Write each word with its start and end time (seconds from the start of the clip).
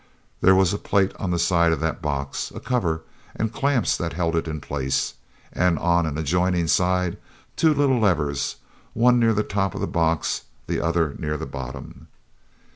There 0.41 0.55
was 0.55 0.73
a 0.73 0.79
plate 0.79 1.15
on 1.17 1.29
the 1.29 1.37
side 1.37 1.71
of 1.71 1.79
that 1.81 2.01
box, 2.01 2.49
a 2.55 2.59
cover, 2.59 3.03
and 3.35 3.53
clamps 3.53 3.95
that 3.97 4.13
held 4.13 4.35
it 4.35 4.47
in 4.47 4.59
place, 4.59 5.13
and 5.53 5.77
on 5.77 6.07
an 6.07 6.17
adjoining 6.17 6.65
side 6.69 7.19
two 7.55 7.71
little 7.71 7.99
levers, 7.99 8.55
one 8.95 9.19
near 9.19 9.35
the 9.35 9.43
top 9.43 9.75
of 9.75 9.79
the 9.81 9.85
box, 9.85 10.41
the 10.65 10.81
other 10.81 11.13
near 11.19 11.37
the 11.37 11.45
bottom. 11.45 12.07